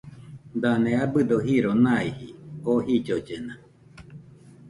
Dane 0.61 0.91
abɨdo 1.03 1.37
jiro 1.47 1.71
naijɨ 1.83 2.27
oo 2.69 2.79
jillollena. 2.87 3.53